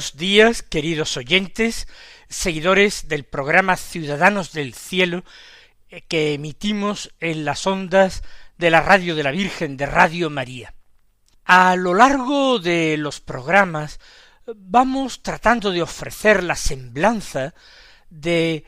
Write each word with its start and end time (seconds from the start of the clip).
Buenos 0.00 0.16
días, 0.16 0.62
queridos 0.62 1.18
oyentes, 1.18 1.86
seguidores 2.30 3.08
del 3.08 3.24
programa 3.24 3.76
Ciudadanos 3.76 4.52
del 4.52 4.72
Cielo 4.72 5.24
eh, 5.90 6.00
que 6.08 6.32
emitimos 6.32 7.12
en 7.20 7.44
las 7.44 7.66
ondas 7.66 8.22
de 8.56 8.70
la 8.70 8.80
Radio 8.80 9.14
de 9.14 9.22
la 9.22 9.30
Virgen 9.30 9.76
de 9.76 9.84
Radio 9.84 10.30
María. 10.30 10.72
A 11.44 11.76
lo 11.76 11.92
largo 11.92 12.58
de 12.60 12.96
los 12.96 13.20
programas 13.20 14.00
vamos 14.56 15.22
tratando 15.22 15.70
de 15.70 15.82
ofrecer 15.82 16.44
la 16.44 16.56
semblanza 16.56 17.52
de 18.08 18.64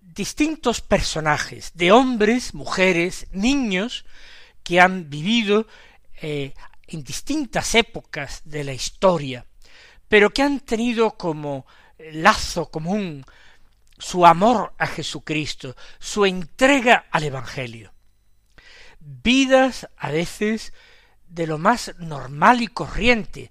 distintos 0.00 0.82
personajes, 0.82 1.72
de 1.74 1.90
hombres, 1.90 2.54
mujeres, 2.54 3.26
niños, 3.32 4.04
que 4.62 4.80
han 4.80 5.10
vivido 5.10 5.66
eh, 6.22 6.54
en 6.86 7.02
distintas 7.02 7.74
épocas 7.74 8.42
de 8.44 8.62
la 8.62 8.72
historia, 8.72 9.46
pero 10.08 10.30
que 10.30 10.42
han 10.42 10.60
tenido 10.60 11.12
como 11.12 11.66
lazo 11.98 12.70
común 12.70 13.24
su 13.98 14.26
amor 14.26 14.74
a 14.78 14.86
Jesucristo, 14.86 15.74
su 15.98 16.26
entrega 16.26 17.06
al 17.10 17.24
Evangelio. 17.24 17.92
Vidas 19.00 19.88
a 19.96 20.10
veces 20.10 20.72
de 21.28 21.46
lo 21.46 21.58
más 21.58 21.94
normal 21.98 22.60
y 22.60 22.68
corriente, 22.68 23.50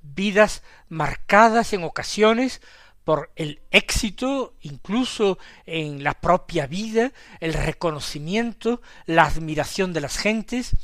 vidas 0.00 0.62
marcadas 0.88 1.72
en 1.72 1.84
ocasiones 1.84 2.60
por 3.04 3.32
el 3.34 3.62
éxito, 3.70 4.54
incluso 4.60 5.38
en 5.66 6.04
la 6.04 6.14
propia 6.14 6.66
vida, 6.66 7.12
el 7.40 7.52
reconocimiento, 7.54 8.80
la 9.06 9.24
admiración 9.24 9.92
de 9.92 10.00
las 10.00 10.16
gentes, 10.18 10.76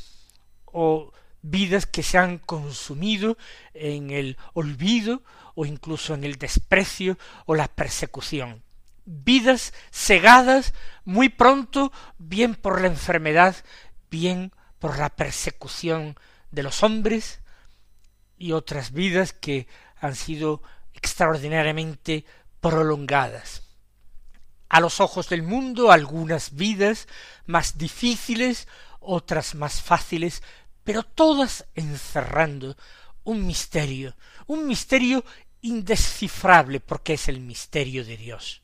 o 0.64 1.12
vidas 1.42 1.86
que 1.86 2.02
se 2.02 2.18
han 2.18 2.38
consumido 2.38 3.36
en 3.74 4.10
el 4.10 4.36
olvido 4.54 5.22
o 5.54 5.66
incluso 5.66 6.14
en 6.14 6.24
el 6.24 6.36
desprecio 6.36 7.18
o 7.46 7.54
la 7.54 7.68
persecución. 7.68 8.62
Vidas 9.04 9.72
cegadas 9.90 10.74
muy 11.04 11.28
pronto, 11.28 11.92
bien 12.18 12.54
por 12.54 12.80
la 12.80 12.88
enfermedad, 12.88 13.56
bien 14.10 14.52
por 14.78 14.98
la 14.98 15.08
persecución 15.08 16.16
de 16.50 16.62
los 16.62 16.82
hombres, 16.82 17.40
y 18.38 18.52
otras 18.52 18.92
vidas 18.92 19.32
que 19.32 19.66
han 20.00 20.14
sido 20.14 20.62
extraordinariamente 20.94 22.24
prolongadas. 22.60 23.64
A 24.68 24.80
los 24.80 25.00
ojos 25.00 25.28
del 25.28 25.42
mundo 25.42 25.90
algunas 25.90 26.54
vidas 26.54 27.08
más 27.46 27.78
difíciles, 27.78 28.68
otras 29.00 29.54
más 29.54 29.82
fáciles, 29.82 30.42
pero 30.88 31.02
todas 31.02 31.66
encerrando 31.74 32.74
un 33.24 33.46
misterio, 33.46 34.16
un 34.46 34.66
misterio 34.66 35.22
indescifrable 35.60 36.80
porque 36.80 37.12
es 37.12 37.28
el 37.28 37.40
misterio 37.40 38.06
de 38.06 38.16
Dios. 38.16 38.62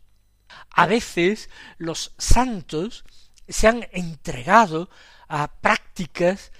A 0.71 0.87
veces 0.87 1.51
los 1.77 2.15
santos 2.17 3.05
se 3.47 3.69
han 3.69 3.87
entregado 3.93 4.89
a 5.29 5.53
prácticas 5.61 6.51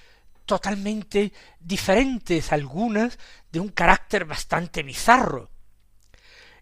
totalmente 0.45 1.33
diferentes, 1.61 2.53
algunas 2.53 3.19
de 3.51 3.61
un 3.61 3.69
carácter 3.69 4.27
bastante 4.27 4.83
bizarro. 4.83 5.51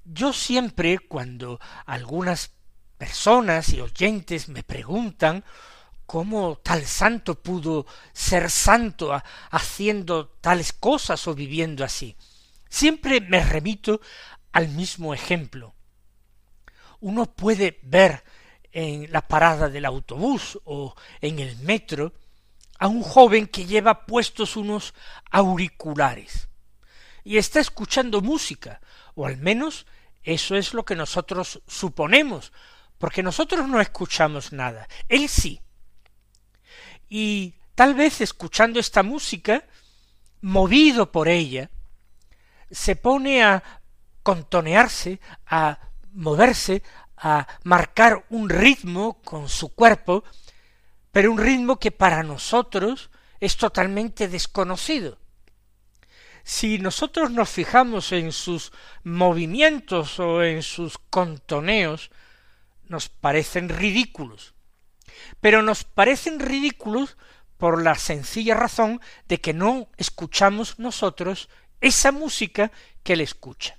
Yo 0.05 0.33
siempre, 0.33 1.01
cuando 1.01 1.59
algunas 1.87 2.53
personas 2.99 3.71
y 3.71 3.81
oyentes 3.81 4.49
me 4.49 4.63
preguntan 4.63 5.43
cómo 6.07 6.59
tal 6.63 6.85
santo 6.85 7.43
pudo 7.43 7.87
ser 8.13 8.51
santo 8.51 9.13
haciendo 9.51 10.29
tales 10.41 10.73
cosas 10.73 11.27
o 11.29 11.35
viviendo 11.35 11.85
así. 11.85 12.17
Siempre 12.69 13.21
me 13.21 13.43
remito 13.43 14.01
al 14.53 14.69
mismo 14.69 15.15
ejemplo. 15.15 15.75
Uno 17.01 17.27
puede 17.27 17.81
ver 17.83 18.25
en 18.73 19.11
la 19.13 19.23
parada 19.23 19.69
del 19.69 19.85
autobús 19.85 20.59
o 20.65 20.95
en 21.21 21.39
el 21.39 21.57
metro 21.59 22.15
a 22.79 22.89
un 22.89 23.03
joven 23.03 23.47
que 23.47 23.67
lleva 23.67 24.07
puestos 24.07 24.57
unos 24.57 24.95
auriculares 25.31 26.49
y 27.25 27.37
está 27.37 27.61
escuchando 27.61 28.21
música, 28.21 28.81
o 29.15 29.27
al 29.27 29.37
menos 29.37 29.87
eso 30.23 30.57
es 30.57 30.75
lo 30.75 30.85
que 30.85 30.97
nosotros 30.97 31.63
suponemos, 31.67 32.53
porque 32.99 33.23
nosotros 33.23 33.69
no 33.69 33.81
escuchamos 33.81 34.53
nada, 34.53 34.89
él 35.09 35.29
sí 35.29 35.61
y 37.15 37.53
tal 37.75 37.95
vez 37.95 38.23
escuchando 38.23 38.81
esta 38.81 39.03
música, 39.03 39.67
movido 40.41 41.13
por 41.13 41.29
ella, 41.29 41.69
se 42.71 42.97
pone 42.97 43.45
a 43.45 43.63
contonearse, 44.23 45.21
a 45.45 45.79
moverse, 46.15 46.83
a 47.19 47.47
marcar 47.65 48.25
un 48.31 48.49
ritmo 48.49 49.21
con 49.25 49.51
su 49.51 49.75
cuerpo, 49.75 50.25
pero 51.11 51.31
un 51.31 51.37
ritmo 51.37 51.79
que 51.79 51.91
para 51.91 52.23
nosotros 52.23 53.11
es 53.41 53.59
totalmente 53.59 54.27
desconocido. 54.27 55.19
Si 56.45 56.79
nosotros 56.79 57.31
nos 57.31 57.51
fijamos 57.51 58.13
en 58.13 58.33
sus 58.33 58.73
movimientos 59.05 60.19
o 60.19 60.43
en 60.43 60.63
sus 60.63 60.97
contoneos, 61.11 62.11
nos 62.89 63.11
parecen 63.11 63.69
ridículos 63.69 64.55
pero 65.41 65.63
nos 65.63 65.85
parecen 65.85 66.41
ridículos 66.41 67.17
por 67.59 67.83
la 67.83 67.95
sencilla 67.95 68.55
razón 68.55 69.01
de 69.29 69.41
que 69.41 69.53
no 69.53 69.89
escuchamos 69.97 70.79
nosotros 70.79 71.49
esa 71.81 72.13
música 72.13 72.73
que 73.03 73.13
él 73.13 73.21
escucha. 73.21 73.79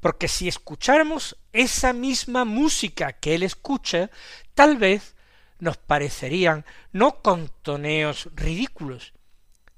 Porque 0.00 0.28
si 0.28 0.48
escucháramos 0.48 1.36
esa 1.52 1.92
misma 1.92 2.44
música 2.44 3.14
que 3.14 3.34
él 3.34 3.42
escucha, 3.42 4.10
tal 4.54 4.76
vez 4.76 5.14
nos 5.58 5.76
parecerían 5.76 6.64
no 6.92 7.22
contoneos 7.22 8.28
ridículos, 8.34 9.12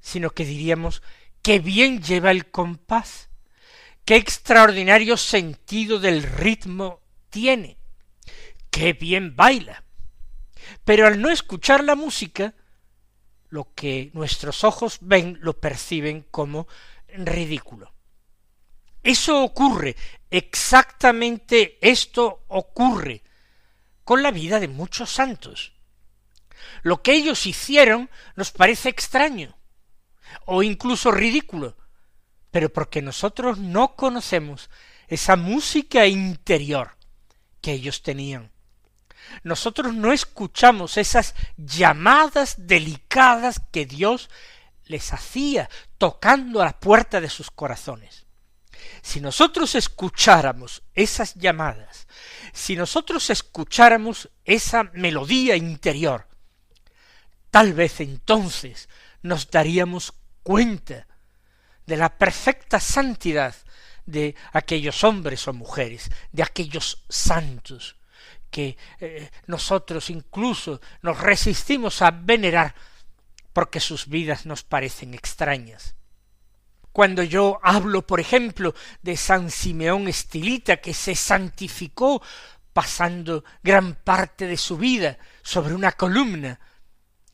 sino 0.00 0.30
que 0.30 0.44
diríamos 0.44 1.02
qué 1.42 1.58
bien 1.58 2.02
lleva 2.02 2.30
el 2.30 2.50
compás, 2.50 3.28
qué 4.04 4.16
extraordinario 4.16 5.16
sentido 5.16 5.98
del 5.98 6.22
ritmo 6.22 7.00
tiene, 7.30 7.78
qué 8.70 8.92
bien 8.92 9.36
baila. 9.36 9.84
Pero 10.84 11.06
al 11.06 11.20
no 11.20 11.30
escuchar 11.30 11.84
la 11.84 11.94
música, 11.94 12.54
lo 13.48 13.74
que 13.74 14.10
nuestros 14.14 14.64
ojos 14.64 14.98
ven 15.00 15.38
lo 15.42 15.60
perciben 15.60 16.26
como 16.30 16.66
ridículo. 17.08 17.92
Eso 19.02 19.42
ocurre, 19.42 19.96
exactamente 20.30 21.78
esto 21.80 22.44
ocurre 22.48 23.22
con 24.04 24.22
la 24.22 24.30
vida 24.30 24.60
de 24.60 24.68
muchos 24.68 25.10
santos. 25.10 25.72
Lo 26.82 27.02
que 27.02 27.12
ellos 27.12 27.46
hicieron 27.46 28.08
nos 28.36 28.52
parece 28.52 28.88
extraño 28.88 29.56
o 30.46 30.62
incluso 30.62 31.10
ridículo, 31.10 31.76
pero 32.50 32.72
porque 32.72 33.02
nosotros 33.02 33.58
no 33.58 33.96
conocemos 33.96 34.70
esa 35.08 35.36
música 35.36 36.06
interior 36.06 36.96
que 37.60 37.72
ellos 37.72 38.02
tenían 38.02 38.51
nosotros 39.42 39.94
no 39.94 40.12
escuchamos 40.12 40.96
esas 40.96 41.34
llamadas 41.56 42.54
delicadas 42.58 43.60
que 43.70 43.86
Dios 43.86 44.30
les 44.86 45.12
hacía 45.12 45.68
tocando 45.98 46.60
a 46.60 46.66
la 46.66 46.78
puerta 46.78 47.20
de 47.20 47.28
sus 47.28 47.50
corazones. 47.50 48.26
Si 49.00 49.20
nosotros 49.20 49.74
escucháramos 49.74 50.82
esas 50.94 51.34
llamadas, 51.34 52.06
si 52.52 52.76
nosotros 52.76 53.30
escucháramos 53.30 54.28
esa 54.44 54.84
melodía 54.94 55.56
interior, 55.56 56.28
tal 57.50 57.72
vez 57.72 58.00
entonces 58.00 58.88
nos 59.22 59.50
daríamos 59.50 60.14
cuenta 60.42 61.06
de 61.86 61.96
la 61.96 62.16
perfecta 62.16 62.80
santidad 62.80 63.54
de 64.06 64.34
aquellos 64.52 65.04
hombres 65.04 65.46
o 65.48 65.52
mujeres, 65.52 66.10
de 66.32 66.42
aquellos 66.42 67.04
santos 67.08 67.96
que 68.52 68.76
eh, 69.00 69.30
nosotros 69.46 70.10
incluso 70.10 70.80
nos 71.00 71.18
resistimos 71.18 72.02
a 72.02 72.10
venerar 72.10 72.74
porque 73.52 73.80
sus 73.80 74.06
vidas 74.06 74.46
nos 74.46 74.62
parecen 74.62 75.14
extrañas. 75.14 75.96
Cuando 76.92 77.22
yo 77.22 77.58
hablo, 77.62 78.06
por 78.06 78.20
ejemplo, 78.20 78.74
de 79.00 79.16
San 79.16 79.50
Simeón 79.50 80.06
Estilita, 80.06 80.76
que 80.76 80.92
se 80.92 81.14
santificó 81.14 82.22
pasando 82.74 83.42
gran 83.62 83.94
parte 83.94 84.46
de 84.46 84.58
su 84.58 84.76
vida 84.76 85.18
sobre 85.42 85.74
una 85.74 85.92
columna, 85.92 86.60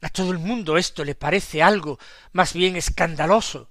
a 0.00 0.08
todo 0.10 0.30
el 0.30 0.38
mundo 0.38 0.78
esto 0.78 1.04
le 1.04 1.16
parece 1.16 1.60
algo 1.60 1.98
más 2.32 2.52
bien 2.52 2.76
escandaloso, 2.76 3.68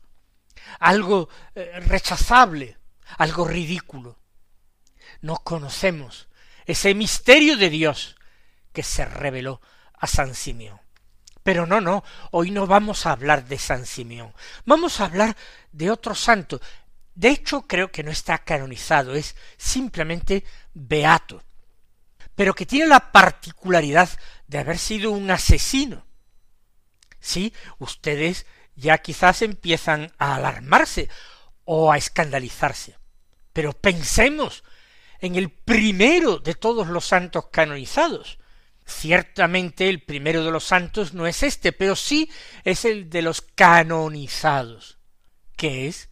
algo 0.79 1.29
eh, 1.55 1.79
rechazable, 1.79 2.77
algo 3.17 3.47
ridículo. 3.47 4.19
No 5.21 5.38
conocemos 5.38 6.27
ese 6.67 6.93
misterio 6.93 7.57
de 7.57 7.69
Dios 7.69 8.15
que 8.73 8.83
se 8.83 9.05
reveló 9.05 9.61
a 9.93 10.05
San 10.05 10.35
Simeón. 10.35 10.79
Pero 11.41 11.65
no, 11.65 11.79
no, 11.79 12.03
hoy 12.31 12.51
no 12.51 12.67
vamos 12.67 13.05
a 13.05 13.13
hablar 13.13 13.47
de 13.47 13.57
San 13.57 13.85
Simeón, 13.85 14.33
vamos 14.65 14.99
a 14.99 15.05
hablar 15.05 15.35
de 15.71 15.89
otro 15.89 16.13
santo. 16.13 16.61
De 17.15 17.29
hecho, 17.29 17.61
creo 17.63 17.89
que 17.89 18.03
no 18.03 18.11
está 18.11 18.37
canonizado, 18.39 19.15
es 19.15 19.35
simplemente 19.57 20.43
beato, 20.73 21.41
pero 22.35 22.53
que 22.53 22.65
tiene 22.65 22.87
la 22.87 23.11
particularidad 23.11 24.09
de 24.45 24.59
haber 24.59 24.77
sido 24.77 25.11
un 25.11 25.31
asesino. 25.31 26.05
Sí, 27.19 27.53
ustedes 27.79 28.45
ya 28.75 28.97
quizás 28.99 29.41
empiezan 29.41 30.11
a 30.19 30.35
alarmarse 30.35 31.09
o 31.63 31.91
a 31.91 31.97
escandalizarse. 31.97 32.97
Pero 33.53 33.73
pensemos 33.73 34.63
en 35.19 35.35
el 35.35 35.49
primero 35.49 36.39
de 36.39 36.55
todos 36.55 36.87
los 36.87 37.05
santos 37.05 37.47
canonizados, 37.51 38.39
Ciertamente 38.87 39.89
el 39.89 40.01
primero 40.01 40.45
de 40.45 40.51
los 40.51 40.63
santos 40.63 41.13
no 41.13 41.27
es 41.27 41.43
este, 41.43 41.73
pero 41.73 41.93
sí 41.97 42.31
es 42.63 42.85
el 42.85 43.09
de 43.09 43.21
los 43.21 43.41
canonizados, 43.41 44.97
que 45.57 45.89
es 45.89 46.09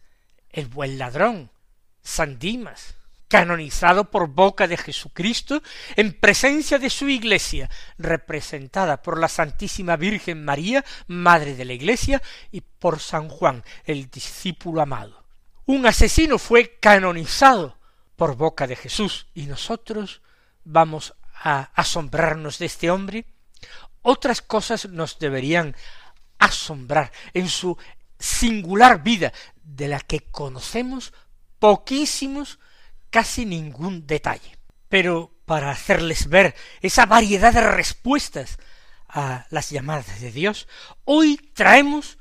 el 0.50 0.66
buen 0.66 0.98
ladrón, 0.98 1.50
San 2.02 2.38
Dimas, 2.38 2.96
canonizado 3.28 4.10
por 4.10 4.28
boca 4.28 4.68
de 4.68 4.76
Jesucristo 4.76 5.62
en 5.96 6.12
presencia 6.12 6.78
de 6.78 6.90
su 6.90 7.08
iglesia, 7.08 7.70
representada 7.96 9.00
por 9.00 9.18
la 9.18 9.28
Santísima 9.28 9.96
Virgen 9.96 10.44
María, 10.44 10.84
Madre 11.06 11.54
de 11.54 11.64
la 11.64 11.72
Iglesia, 11.72 12.22
y 12.52 12.60
por 12.60 13.00
San 13.00 13.30
Juan, 13.30 13.64
el 13.84 14.10
discípulo 14.10 14.82
amado. 14.82 15.24
Un 15.64 15.86
asesino 15.86 16.38
fue 16.38 16.78
canonizado 16.78 17.75
por 18.16 18.36
boca 18.36 18.66
de 18.66 18.76
Jesús, 18.76 19.26
y 19.34 19.46
nosotros 19.46 20.22
vamos 20.64 21.14
a 21.34 21.70
asombrarnos 21.74 22.58
de 22.58 22.66
este 22.66 22.90
hombre, 22.90 23.26
otras 24.02 24.40
cosas 24.42 24.88
nos 24.88 25.18
deberían 25.18 25.76
asombrar 26.38 27.12
en 27.34 27.48
su 27.48 27.76
singular 28.18 29.02
vida, 29.02 29.32
de 29.62 29.88
la 29.88 30.00
que 30.00 30.20
conocemos 30.20 31.12
poquísimos, 31.58 32.58
casi 33.10 33.44
ningún 33.44 34.06
detalle. 34.06 34.58
Pero 34.88 35.32
para 35.44 35.70
hacerles 35.70 36.28
ver 36.28 36.54
esa 36.80 37.06
variedad 37.06 37.52
de 37.52 37.60
respuestas 37.60 38.58
a 39.08 39.46
las 39.50 39.70
llamadas 39.70 40.20
de 40.20 40.30
Dios, 40.30 40.68
hoy 41.04 41.36
traemos 41.54 42.18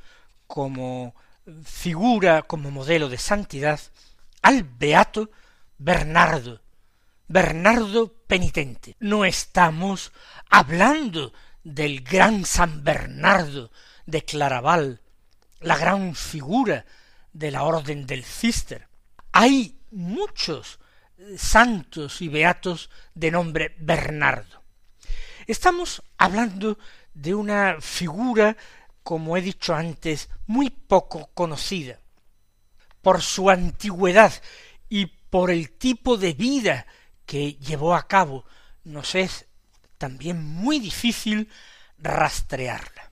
como 0.47 1.15
figura, 1.63 2.42
como 2.42 2.71
modelo 2.71 3.09
de 3.09 3.18
santidad, 3.18 3.80
al 4.42 4.63
beato 4.63 5.30
Bernardo 5.77 6.62
Bernardo 7.27 8.13
penitente. 8.27 8.95
No 9.00 9.25
estamos 9.25 10.12
hablando 10.50 11.33
del 11.63 12.01
gran 12.01 12.45
San 12.45 12.83
Bernardo 12.83 13.72
de 14.06 14.24
Claraval, 14.24 15.01
la 15.60 15.77
gran 15.77 16.13
figura 16.16 16.86
de 17.33 17.50
la 17.50 17.63
orden 17.63 18.06
del 18.06 18.24
Cister. 18.24 18.88
Hay 19.31 19.80
muchos 19.92 20.80
eh, 21.18 21.36
santos 21.38 22.21
y 22.21 22.28
beatos 22.28 22.92
de 23.16 23.31
nombre 23.31 23.75
Bernardo. 23.80 24.62
Estamos 25.48 26.04
hablando 26.18 26.78
de 27.13 27.33
una 27.33 27.78
figura, 27.81 28.56
como 29.04 29.36
he 29.36 29.42
dicho 29.42 29.74
antes, 29.74 30.30
muy 30.45 30.69
poco 30.69 31.31
conocida, 31.33 32.00
por 33.01 33.21
su 33.21 33.50
antigüedad 33.50 34.33
por 35.35 35.51
el 35.51 35.71
tipo 35.71 36.15
de 36.15 36.31
vida 36.31 36.87
que 37.25 37.55
llevó 37.55 37.93
a 37.93 38.07
cabo 38.07 38.45
nos 38.85 39.15
es 39.15 39.47
también 39.97 40.41
muy 40.41 40.79
difícil 40.79 41.49
rastrearla. 41.97 43.11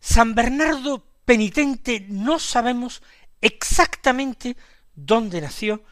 San 0.00 0.34
Bernardo 0.34 1.06
penitente 1.24 2.04
no 2.08 2.40
sabemos 2.40 3.04
exactamente 3.40 4.56
dónde 4.96 5.40
nació 5.40 5.84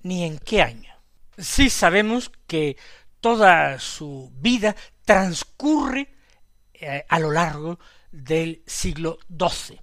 ni 0.00 0.24
en 0.24 0.38
qué 0.38 0.62
año. 0.62 0.94
Sí 1.36 1.68
sabemos 1.68 2.32
que 2.46 2.78
toda 3.20 3.78
su 3.78 4.32
vida 4.36 4.74
transcurre 5.04 6.08
eh, 6.72 7.04
a 7.06 7.18
lo 7.18 7.32
largo 7.32 7.78
del 8.12 8.62
siglo 8.66 9.18
XII, 9.28 9.78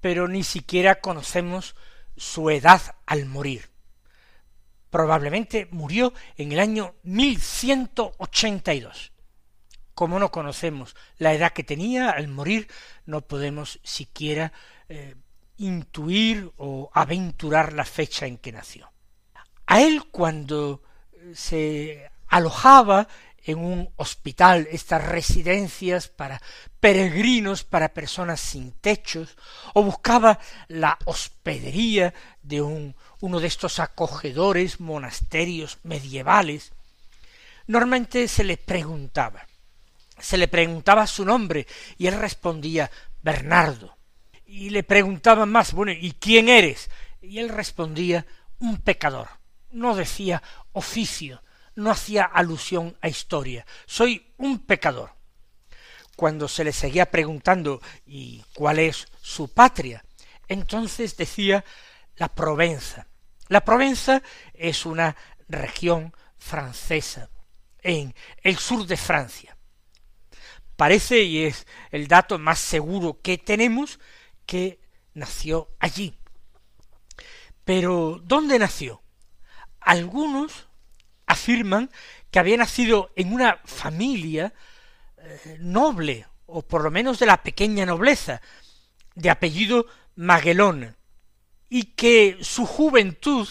pero 0.00 0.28
ni 0.28 0.44
siquiera 0.44 1.00
conocemos 1.00 1.74
su 2.16 2.48
edad 2.50 2.94
al 3.04 3.26
morir 3.26 3.76
probablemente 4.90 5.68
murió 5.70 6.12
en 6.36 6.52
el 6.52 6.60
año 6.60 6.94
1182. 7.02 9.12
Como 9.94 10.18
no 10.18 10.30
conocemos 10.30 10.94
la 11.18 11.34
edad 11.34 11.52
que 11.52 11.64
tenía 11.64 12.10
al 12.10 12.28
morir, 12.28 12.68
no 13.04 13.22
podemos 13.22 13.80
siquiera 13.82 14.52
eh, 14.88 15.16
intuir 15.56 16.52
o 16.56 16.90
aventurar 16.94 17.72
la 17.72 17.84
fecha 17.84 18.26
en 18.26 18.38
que 18.38 18.52
nació. 18.52 18.92
A 19.66 19.82
él 19.82 20.04
cuando 20.10 20.82
se 21.34 22.10
alojaba 22.28 23.08
en 23.44 23.58
un 23.58 23.90
hospital, 23.96 24.68
estas 24.70 25.06
residencias 25.06 26.08
para 26.08 26.40
peregrinos, 26.80 27.64
para 27.64 27.94
personas 27.94 28.40
sin 28.40 28.72
techos, 28.72 29.36
o 29.74 29.82
buscaba 29.82 30.38
la 30.68 30.98
hospedería 31.06 32.12
de 32.42 32.60
un, 32.60 32.94
uno 33.20 33.40
de 33.40 33.46
estos 33.46 33.80
acogedores 33.80 34.80
monasterios 34.80 35.78
medievales, 35.82 36.72
normalmente 37.66 38.28
se 38.28 38.44
le 38.44 38.56
preguntaba, 38.56 39.46
se 40.18 40.36
le 40.36 40.48
preguntaba 40.48 41.06
su 41.06 41.24
nombre, 41.24 41.66
y 41.96 42.06
él 42.06 42.18
respondía 42.18 42.90
Bernardo, 43.22 43.96
y 44.46 44.70
le 44.70 44.82
preguntaban 44.82 45.50
más, 45.50 45.72
bueno, 45.72 45.92
¿y 45.92 46.12
quién 46.12 46.48
eres? 46.48 46.90
Y 47.20 47.38
él 47.38 47.48
respondía 47.48 48.26
un 48.60 48.78
pecador, 48.78 49.28
no 49.70 49.94
decía 49.94 50.42
oficio, 50.72 51.42
no 51.78 51.90
hacía 51.90 52.24
alusión 52.24 52.96
a 53.00 53.08
historia. 53.08 53.64
Soy 53.86 54.32
un 54.36 54.58
pecador. 54.58 55.12
Cuando 56.16 56.48
se 56.48 56.64
le 56.64 56.72
seguía 56.72 57.08
preguntando 57.08 57.80
¿y 58.04 58.42
cuál 58.52 58.80
es 58.80 59.06
su 59.22 59.46
patria? 59.46 60.04
Entonces 60.48 61.16
decía 61.16 61.64
la 62.16 62.28
Provenza. 62.28 63.06
La 63.48 63.64
Provenza 63.64 64.22
es 64.54 64.84
una 64.84 65.16
región 65.48 66.12
francesa 66.36 67.30
en 67.82 68.14
el 68.42 68.56
sur 68.58 68.86
de 68.86 68.96
Francia. 68.96 69.56
Parece, 70.76 71.22
y 71.22 71.44
es 71.44 71.66
el 71.90 72.06
dato 72.08 72.38
más 72.38 72.58
seguro 72.58 73.20
que 73.22 73.38
tenemos, 73.38 73.98
que 74.46 74.80
nació 75.14 75.70
allí. 75.80 76.16
Pero, 77.64 78.20
¿dónde 78.22 78.58
nació? 78.58 79.02
Algunos 79.80 80.68
afirman 81.26 81.90
que 82.30 82.38
había 82.38 82.56
nacido 82.56 83.10
en 83.16 83.32
una 83.32 83.60
familia 83.64 84.52
eh, 85.16 85.56
noble, 85.60 86.26
o 86.46 86.62
por 86.62 86.82
lo 86.82 86.90
menos 86.90 87.18
de 87.18 87.26
la 87.26 87.42
pequeña 87.42 87.86
nobleza, 87.86 88.40
de 89.14 89.30
apellido 89.30 89.86
Maguelón, 90.14 90.97
y 91.68 91.84
que 91.94 92.38
su 92.40 92.66
juventud 92.66 93.48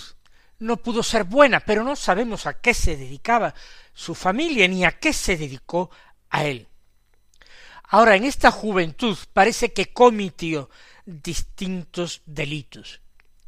no 0.59 0.77
pudo 0.77 1.03
ser 1.03 1.23
buena, 1.23 1.59
pero 1.59 1.83
no 1.83 1.95
sabemos 1.95 2.45
a 2.45 2.59
qué 2.59 2.73
se 2.73 2.97
dedicaba 2.97 3.53
su 3.93 4.15
familia 4.15 4.67
ni 4.67 4.85
a 4.85 4.99
qué 4.99 5.13
se 5.13 5.37
dedicó 5.37 5.91
a 6.29 6.45
él. 6.45 6.67
Ahora, 7.89 8.15
en 8.15 8.25
esta 8.25 8.51
juventud 8.51 9.17
parece 9.33 9.71
que 9.71 9.93
cometió 9.93 10.69
distintos 11.05 12.21
delitos. 12.25 13.01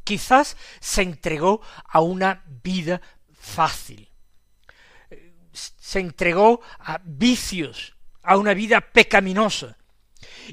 Quizás 0.03 0.55
se 0.79 1.01
entregó 1.01 1.61
a 1.85 1.99
una 1.99 2.43
vida 2.63 3.01
fácil, 3.33 4.07
se 5.51 5.99
entregó 5.99 6.61
a 6.79 7.01
vicios, 7.03 7.95
a 8.23 8.37
una 8.37 8.53
vida 8.53 8.81
pecaminosa, 8.81 9.77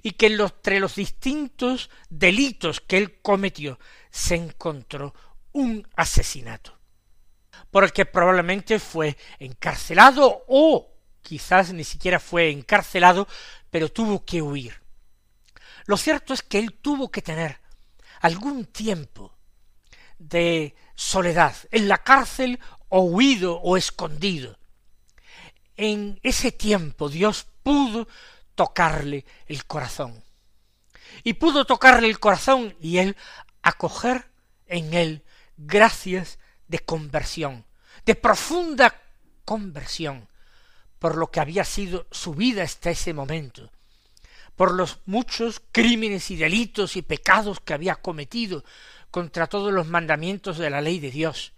y 0.03 0.13
que 0.13 0.27
entre 0.27 0.81
los 0.81 0.95
distintos 0.95 1.91
delitos 2.09 2.81
que 2.81 2.99
él 2.99 3.21
cometió 3.21 3.79
se 4.11 4.37
encontró 4.37 5.15
un 5.53 5.87
asesinato, 5.97 6.79
por 7.71 7.85
el 7.85 7.93
que 7.93 8.07
probablemente 8.07 8.79
fue 8.79 9.17
encarcelado 9.39 10.45
o 10.49 10.93
quizás 11.23 11.73
ni 11.73 11.85
siquiera 11.85 12.21
fue 12.21 12.51
encarcelado, 12.51 13.27
pero 13.71 13.91
tuvo 13.91 14.25
que 14.25 14.41
huir. 14.41 14.81
Lo 15.87 15.97
cierto 15.97 16.35
es 16.35 16.43
que 16.43 16.59
él 16.59 16.75
tuvo 16.75 17.11
que 17.11 17.23
tener 17.23 17.59
algún 18.21 18.65
tiempo 18.67 19.33
de 20.19 20.75
soledad 20.95 21.55
en 21.71 21.89
la 21.89 21.99
cárcel 21.99 22.61
o 22.89 23.01
huido 23.03 23.61
o 23.61 23.77
escondido. 23.77 24.59
En 25.77 26.19
ese 26.23 26.53
tiempo 26.53 27.09
Dios 27.09 27.47
pudo 27.63 28.09
tocarle 28.57 29.25
el 29.47 29.65
corazón. 29.67 30.25
Y 31.23 31.35
pudo 31.35 31.65
tocarle 31.65 32.09
el 32.09 32.19
corazón 32.19 32.77
y 32.81 32.99
él 32.99 33.17
acoger 33.63 34.29
en 34.67 34.93
él 34.95 35.23
gracias 35.57 36.39
de 36.67 36.81
conversión, 36.81 37.65
de 38.05 38.17
profunda 38.17 39.01
conversión, 39.45 40.29
por 40.99 41.17
lo 41.17 41.31
que 41.31 41.41
había 41.41 41.65
sido 41.65 42.07
su 42.11 42.35
vida 42.35 42.65
hasta 42.65 42.91
ese 42.91 43.15
momento, 43.15 43.71
por 44.57 44.73
los 44.73 44.99
muchos 45.07 45.63
crímenes 45.71 46.31
y 46.31 46.37
delitos 46.37 46.97
y 46.97 47.03
pecados 47.03 47.61
que 47.61 47.75
había 47.75 47.97
cometido 47.97 48.65
contra 49.11 49.47
todos 49.47 49.73
los 49.73 49.87
mandamientos 49.87 50.59
de 50.59 50.71
la 50.71 50.81
ley 50.81 50.99
de 50.99 51.11
Dios, 51.11 51.53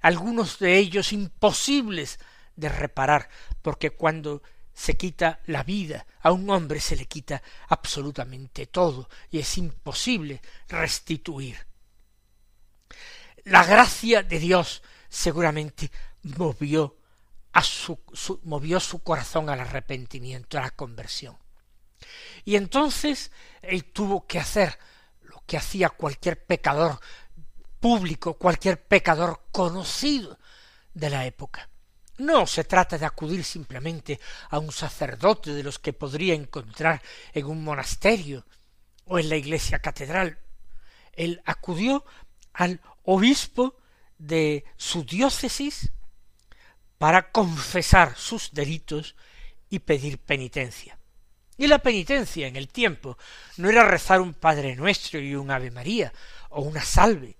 algunos 0.00 0.58
de 0.58 0.76
ellos 0.78 1.12
imposibles 1.12 2.18
de 2.56 2.68
reparar, 2.68 3.28
porque 3.62 3.90
cuando 3.90 4.42
se 4.74 4.96
quita 4.96 5.40
la 5.46 5.62
vida, 5.62 6.04
a 6.20 6.32
un 6.32 6.50
hombre 6.50 6.80
se 6.80 6.96
le 6.96 7.06
quita 7.06 7.42
absolutamente 7.68 8.66
todo 8.66 9.08
y 9.30 9.38
es 9.38 9.56
imposible 9.56 10.42
restituir. 10.68 11.56
La 13.44 13.64
gracia 13.64 14.22
de 14.22 14.38
Dios 14.38 14.82
seguramente 15.08 15.90
movió 16.22 16.96
a 17.52 17.62
su, 17.62 18.00
movió 18.42 18.80
su 18.80 19.02
corazón 19.02 19.48
al 19.48 19.60
arrepentimiento, 19.60 20.58
a 20.58 20.62
la 20.62 20.70
conversión. 20.70 21.38
Y 22.44 22.56
entonces 22.56 23.30
él 23.62 23.84
tuvo 23.84 24.26
que 24.26 24.40
hacer 24.40 24.78
lo 25.22 25.42
que 25.46 25.56
hacía 25.56 25.90
cualquier 25.90 26.44
pecador 26.44 26.98
público, 27.78 28.34
cualquier 28.34 28.82
pecador 28.82 29.42
conocido 29.52 30.38
de 30.94 31.10
la 31.10 31.26
época. 31.26 31.68
No 32.18 32.46
se 32.46 32.64
trata 32.64 32.96
de 32.96 33.06
acudir 33.06 33.44
simplemente 33.44 34.20
a 34.50 34.58
un 34.58 34.70
sacerdote 34.70 35.52
de 35.52 35.64
los 35.64 35.78
que 35.78 35.92
podría 35.92 36.34
encontrar 36.34 37.02
en 37.32 37.46
un 37.46 37.64
monasterio 37.64 38.44
o 39.06 39.18
en 39.18 39.28
la 39.28 39.36
iglesia 39.36 39.80
catedral. 39.80 40.38
Él 41.12 41.42
acudió 41.44 42.04
al 42.52 42.80
obispo 43.02 43.76
de 44.18 44.64
su 44.76 45.04
diócesis 45.04 45.90
para 46.98 47.32
confesar 47.32 48.16
sus 48.16 48.52
delitos 48.52 49.16
y 49.68 49.80
pedir 49.80 50.18
penitencia. 50.18 50.98
Y 51.56 51.66
la 51.66 51.80
penitencia 51.80 52.46
en 52.46 52.56
el 52.56 52.68
tiempo 52.68 53.18
no 53.56 53.68
era 53.68 53.84
rezar 53.84 54.20
un 54.20 54.34
Padre 54.34 54.76
Nuestro 54.76 55.20
y 55.20 55.34
un 55.34 55.50
Ave 55.50 55.70
María 55.70 56.12
o 56.50 56.62
una 56.62 56.82
salve. 56.82 57.36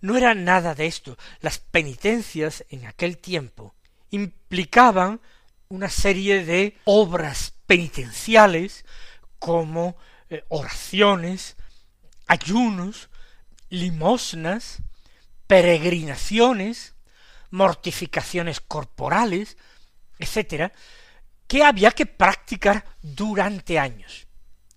No 0.00 0.16
era 0.16 0.34
nada 0.34 0.74
de 0.74 0.86
esto. 0.86 1.18
Las 1.40 1.58
penitencias 1.58 2.64
en 2.70 2.86
aquel 2.86 3.18
tiempo 3.18 3.74
implicaban 4.10 5.20
una 5.68 5.88
serie 5.88 6.44
de 6.44 6.76
obras 6.84 7.54
penitenciales 7.66 8.84
como 9.38 9.96
eh, 10.30 10.44
oraciones, 10.48 11.56
ayunos, 12.26 13.10
limosnas, 13.68 14.78
peregrinaciones, 15.46 16.94
mortificaciones 17.50 18.60
corporales, 18.60 19.56
etcétera, 20.18 20.72
que 21.46 21.62
había 21.62 21.90
que 21.92 22.06
practicar 22.06 22.84
durante 23.02 23.78
años. 23.78 24.26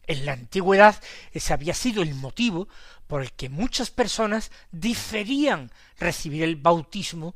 En 0.06 0.26
la 0.26 0.34
antigüedad 0.34 1.02
ese 1.32 1.54
había 1.54 1.74
sido 1.74 2.02
el 2.02 2.16
motivo 2.16 2.68
por 3.08 3.22
el 3.22 3.32
que 3.34 3.50
muchas 3.50 3.90
personas 3.90 4.52
diferían 4.72 5.72
recibir 5.98 6.44
el 6.44 6.56
bautismo 6.56 7.36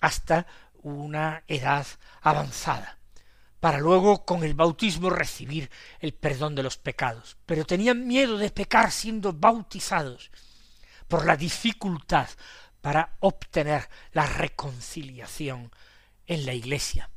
hasta 0.00 0.46
una 0.82 1.44
edad 1.46 1.86
avanzada, 2.20 2.98
para 3.60 3.78
luego 3.78 4.24
con 4.24 4.44
el 4.44 4.54
bautismo 4.54 5.10
recibir 5.10 5.70
el 6.00 6.14
perdón 6.14 6.54
de 6.54 6.62
los 6.62 6.78
pecados. 6.78 7.36
Pero 7.46 7.64
tenían 7.64 8.06
miedo 8.06 8.38
de 8.38 8.50
pecar 8.50 8.90
siendo 8.90 9.32
bautizados 9.32 10.30
por 11.08 11.26
la 11.26 11.36
dificultad 11.36 12.28
para 12.80 13.16
obtener 13.20 13.88
la 14.12 14.26
reconciliación 14.26 15.70
en 16.26 16.46
la 16.46 16.54
iglesia. 16.54 17.10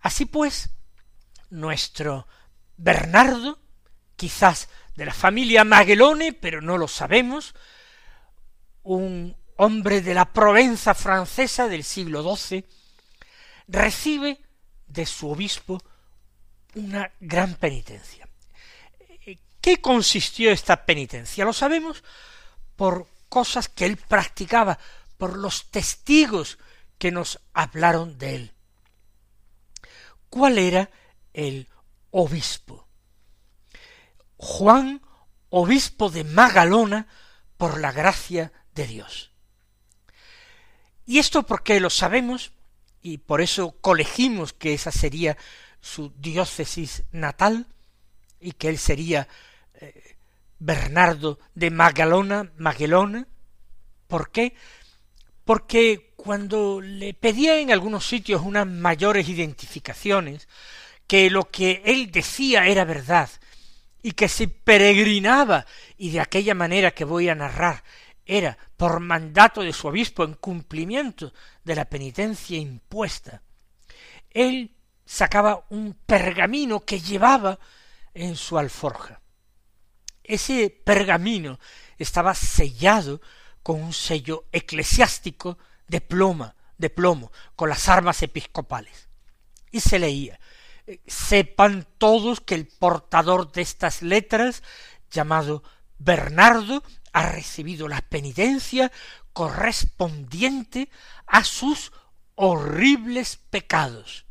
Así 0.00 0.26
pues, 0.26 0.70
nuestro 1.48 2.26
Bernardo, 2.76 3.58
quizás 4.16 4.68
de 4.96 5.06
la 5.06 5.14
familia 5.14 5.64
Magelone, 5.64 6.32
pero 6.32 6.60
no 6.60 6.76
lo 6.76 6.88
sabemos, 6.88 7.54
un 8.82 9.36
hombre 9.56 10.00
de 10.00 10.14
la 10.14 10.32
Provenza 10.32 10.94
francesa 10.94 11.68
del 11.68 11.84
siglo 11.84 12.36
XII, 12.36 12.64
recibe 13.68 14.40
de 14.86 15.06
su 15.06 15.30
obispo 15.30 15.80
una 16.74 17.10
gran 17.20 17.54
penitencia. 17.54 18.28
¿Qué 19.60 19.80
consistió 19.80 20.50
esta 20.50 20.84
penitencia? 20.84 21.44
Lo 21.44 21.52
sabemos 21.52 22.04
por 22.76 23.08
cosas 23.28 23.68
que 23.68 23.86
él 23.86 23.96
practicaba, 23.96 24.78
por 25.16 25.38
los 25.38 25.70
testigos 25.70 26.58
que 26.98 27.10
nos 27.10 27.40
hablaron 27.52 28.18
de 28.18 28.36
él. 28.36 28.52
¿Cuál 30.28 30.58
era 30.58 30.90
el 31.32 31.68
obispo? 32.10 32.86
Juan, 34.36 35.00
obispo 35.48 36.10
de 36.10 36.24
Magalona, 36.24 37.06
por 37.56 37.80
la 37.80 37.92
gracia 37.92 38.52
de 38.74 38.86
Dios. 38.86 39.33
¿Y 41.06 41.18
esto 41.18 41.44
porque 41.44 41.80
lo 41.80 41.90
sabemos? 41.90 42.52
Y 43.02 43.18
por 43.18 43.40
eso 43.40 43.76
colegimos 43.80 44.52
que 44.52 44.74
esa 44.74 44.90
sería 44.90 45.36
su 45.80 46.12
diócesis 46.16 47.04
natal 47.12 47.66
y 48.40 48.52
que 48.52 48.68
él 48.68 48.78
sería 48.78 49.28
eh, 49.74 50.16
Bernardo 50.58 51.38
de 51.54 51.70
Magalona, 51.70 52.50
Magelona. 52.56 53.26
¿Por 54.06 54.30
qué? 54.30 54.54
Porque 55.44 56.14
cuando 56.16 56.80
le 56.80 57.12
pedía 57.12 57.58
en 57.58 57.70
algunos 57.70 58.06
sitios 58.06 58.40
unas 58.42 58.66
mayores 58.66 59.28
identificaciones, 59.28 60.48
que 61.06 61.28
lo 61.28 61.50
que 61.50 61.82
él 61.84 62.10
decía 62.10 62.66
era 62.66 62.86
verdad, 62.86 63.28
y 64.02 64.12
que 64.12 64.28
se 64.28 64.48
peregrinaba, 64.48 65.66
y 65.96 66.10
de 66.10 66.20
aquella 66.20 66.54
manera 66.54 66.92
que 66.92 67.04
voy 67.04 67.28
a 67.28 67.34
narrar, 67.34 67.82
era 68.26 68.56
por 68.76 69.00
mandato 69.00 69.62
de 69.62 69.72
su 69.72 69.88
obispo 69.88 70.24
en 70.24 70.34
cumplimiento 70.34 71.32
de 71.62 71.74
la 71.74 71.84
penitencia 71.84 72.58
impuesta. 72.58 73.42
Él 74.30 74.74
sacaba 75.04 75.64
un 75.70 75.94
pergamino 76.06 76.80
que 76.80 77.00
llevaba 77.00 77.58
en 78.14 78.36
su 78.36 78.58
alforja. 78.58 79.20
Ese 80.22 80.70
pergamino 80.70 81.58
estaba 81.98 82.34
sellado 82.34 83.20
con 83.62 83.82
un 83.82 83.92
sello 83.92 84.46
eclesiástico 84.52 85.58
de 85.86 86.00
ploma, 86.00 86.54
de 86.78 86.90
plomo, 86.90 87.30
con 87.56 87.68
las 87.68 87.88
armas 87.88 88.22
episcopales. 88.22 89.08
Y 89.70 89.80
se 89.80 89.98
leía 89.98 90.38
Sepan 91.06 91.86
todos 91.96 92.40
que 92.40 92.54
el 92.54 92.66
portador 92.66 93.52
de 93.52 93.62
estas 93.62 94.02
letras, 94.02 94.62
llamado 95.10 95.62
Bernardo, 95.98 96.82
ha 97.14 97.30
recibido 97.30 97.86
la 97.86 98.02
penitencia 98.02 98.90
correspondiente 99.32 100.90
a 101.26 101.44
sus 101.44 101.92
horribles 102.34 103.36
pecados. 103.36 104.26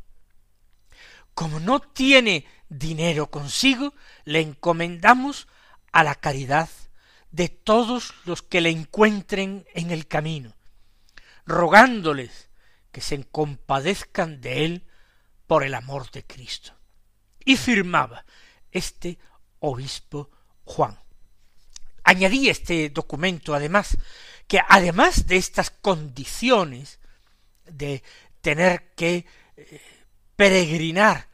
Como 1.32 1.60
no 1.60 1.80
tiene 1.80 2.46
dinero 2.68 3.30
consigo, 3.30 3.94
le 4.24 4.42
encomendamos 4.42 5.48
a 5.92 6.04
la 6.04 6.14
caridad 6.14 6.68
de 7.30 7.48
todos 7.48 8.14
los 8.26 8.42
que 8.42 8.60
le 8.60 8.68
encuentren 8.68 9.66
en 9.74 9.90
el 9.90 10.06
camino, 10.06 10.54
rogándoles 11.46 12.50
que 12.92 13.00
se 13.00 13.24
compadezcan 13.24 14.42
de 14.42 14.66
él 14.66 14.86
por 15.46 15.64
el 15.64 15.74
amor 15.74 16.10
de 16.10 16.22
Cristo. 16.22 16.74
Y 17.46 17.56
firmaba 17.56 18.26
este 18.70 19.18
obispo 19.58 20.30
Juan. 20.64 21.03
Añadí 22.04 22.48
este 22.48 22.90
documento 22.90 23.54
además 23.54 23.96
que 24.46 24.60
además 24.68 25.26
de 25.26 25.36
estas 25.36 25.70
condiciones 25.70 26.98
de 27.66 28.02
tener 28.40 28.92
que 28.94 29.24
eh, 29.56 29.80
peregrinar 30.36 31.28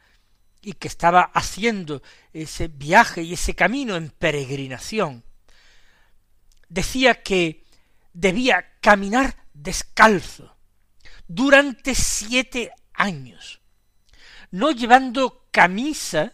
y 0.61 0.73
que 0.73 0.87
estaba 0.87 1.23
haciendo 1.33 2.01
ese 2.33 2.67
viaje 2.67 3.23
y 3.23 3.33
ese 3.33 3.55
camino 3.55 3.95
en 3.95 4.09
peregrinación, 4.11 5.23
decía 6.69 7.21
que 7.21 7.65
debía 8.13 8.77
caminar 8.79 9.35
descalzo 9.53 10.55
durante 11.27 11.95
siete 11.95 12.71
años, 12.93 13.59
no 14.51 14.71
llevando 14.71 15.47
camisa 15.51 16.33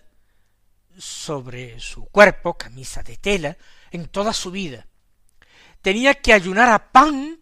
sobre 0.98 1.80
su 1.80 2.06
cuerpo, 2.06 2.58
camisa 2.58 3.04
de 3.04 3.18
tela, 3.18 3.58
en 3.92 4.08
toda 4.08 4.34
su 4.34 4.52
vida. 4.52 4.88
Tenía 5.82 6.16
que 6.16 6.34
ayunar 6.34 6.70
a 6.70 6.92
pan 6.92 7.40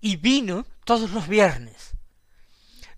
y 0.00 0.16
vino 0.16 0.66
todos 0.84 1.10
los 1.10 1.28
viernes. 1.28 1.92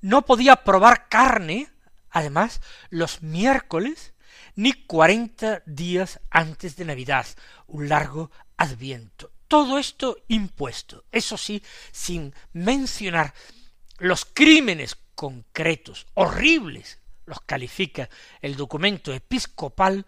No 0.00 0.22
podía 0.22 0.64
probar 0.64 1.08
carne, 1.08 1.70
además, 2.10 2.60
los 2.90 3.22
miércoles, 3.22 4.14
ni 4.54 4.72
cuarenta 4.72 5.62
días 5.66 6.20
antes 6.30 6.76
de 6.76 6.84
Navidad, 6.84 7.26
un 7.66 7.88
largo 7.88 8.30
adviento. 8.56 9.32
Todo 9.46 9.78
esto 9.78 10.18
impuesto, 10.28 11.04
eso 11.10 11.36
sí, 11.36 11.62
sin 11.90 12.34
mencionar 12.52 13.34
los 13.98 14.24
crímenes 14.24 14.96
concretos, 15.14 16.06
horribles, 16.14 16.98
los 17.24 17.40
califica 17.40 18.08
el 18.40 18.56
documento 18.56 19.12
episcopal, 19.12 20.06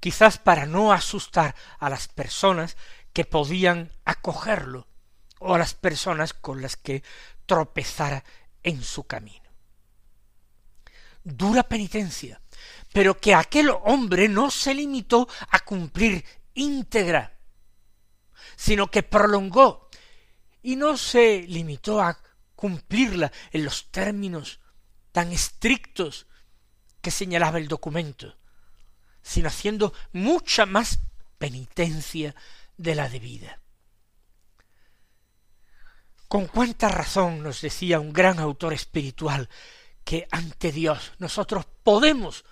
quizás 0.00 0.38
para 0.38 0.66
no 0.66 0.92
asustar 0.92 1.54
a 1.78 1.88
las 1.88 2.08
personas 2.08 2.76
que 3.12 3.24
podían 3.24 3.90
acogerlo 4.04 4.86
o 5.38 5.54
a 5.54 5.58
las 5.58 5.74
personas 5.74 6.34
con 6.34 6.62
las 6.62 6.76
que 6.76 7.02
tropezara 7.46 8.24
en 8.62 8.82
su 8.82 9.04
camino. 9.04 9.50
Dura 11.24 11.62
penitencia, 11.62 12.40
pero 12.92 13.18
que 13.18 13.34
aquel 13.34 13.70
hombre 13.84 14.28
no 14.28 14.50
se 14.50 14.74
limitó 14.74 15.28
a 15.50 15.60
cumplir 15.60 16.24
íntegra, 16.54 17.38
sino 18.56 18.90
que 18.90 19.02
prolongó 19.02 19.88
y 20.62 20.76
no 20.76 20.96
se 20.96 21.42
limitó 21.42 22.00
a 22.00 22.18
cumplirla 22.54 23.30
en 23.52 23.64
los 23.64 23.90
términos 23.90 24.60
tan 25.12 25.32
estrictos 25.32 26.26
que 27.00 27.10
señalaba 27.10 27.58
el 27.58 27.68
documento, 27.68 28.36
sino 29.26 29.48
haciendo 29.48 29.92
mucha 30.12 30.66
más 30.66 31.00
penitencia 31.36 32.36
de 32.76 32.94
la 32.94 33.08
debida. 33.08 33.58
Con 36.28 36.46
cuánta 36.46 36.88
razón 36.88 37.42
nos 37.42 37.60
decía 37.60 37.98
un 37.98 38.12
gran 38.12 38.38
autor 38.38 38.72
espiritual 38.72 39.48
que 40.04 40.28
ante 40.30 40.70
Dios 40.70 41.12
nosotros 41.18 41.66
podemos 41.82 42.44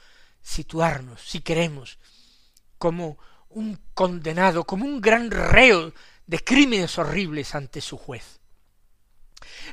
situarnos, 0.43 1.21
si 1.23 1.43
queremos, 1.43 2.01
como 2.77 3.19
un 3.51 3.79
condenado, 3.95 4.65
como 4.65 4.85
un 4.85 5.01
gran 5.01 5.31
reo 5.31 5.95
de 6.27 6.43
crímenes 6.43 6.99
horribles 6.99 7.55
ante 7.55 7.81
su 7.81 7.97
juez. 7.97 8.41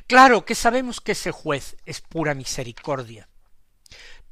Claro 0.06 0.44
que 0.44 0.54
sabemos 0.54 1.00
que 1.00 1.12
ese 1.12 1.32
juez 1.32 1.76
es 1.84 2.00
pura 2.00 2.34
misericordia, 2.34 3.28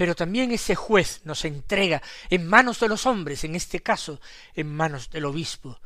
pero 0.01 0.15
también 0.15 0.51
ese 0.51 0.75
juez 0.75 1.21
nos 1.25 1.45
entrega 1.45 2.01
en 2.31 2.47
manos 2.47 2.81
de 2.81 2.89
los 2.89 3.05
hombres, 3.05 3.45
en 3.45 3.55
este 3.55 3.83
caso 3.83 4.19
en 4.55 4.75
manos 4.75 5.11
del 5.11 5.27
obispo, 5.27 5.79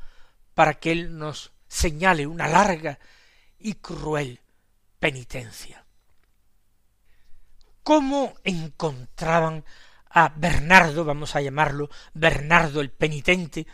para 0.54 0.74
que 0.74 0.92
él 0.92 1.18
nos 1.18 1.50
señale 1.66 2.24
una 2.24 2.46
larga 2.46 3.00
y 3.58 3.74
cruel 3.74 4.40
penitencia. 5.00 5.84
¿Cómo 7.82 8.34
encontraban 8.44 9.64
a 10.10 10.28
Bernardo, 10.28 11.04
vamos 11.04 11.34
a 11.34 11.40
llamarlo 11.40 11.90
Bernardo 12.12 12.82
el 12.82 12.92
penitente, 12.92 13.66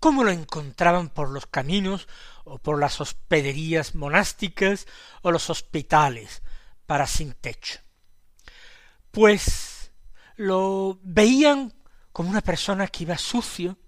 cómo 0.00 0.24
lo 0.24 0.30
encontraban 0.30 1.10
por 1.10 1.28
los 1.28 1.46
caminos 1.46 2.08
o 2.44 2.56
por 2.56 2.80
las 2.80 2.98
hospederías 3.02 3.94
monásticas 3.94 4.86
o 5.20 5.30
los 5.30 5.50
hospitales 5.50 6.42
para 6.86 7.06
sin 7.06 7.34
techo. 7.34 7.78
Pues 9.10 9.71
lo 10.36 10.98
veían 11.02 11.72
como 12.12 12.30
una 12.30 12.40
persona 12.40 12.88
que 12.88 13.04
iba 13.04 13.16
sucio, 13.18 13.78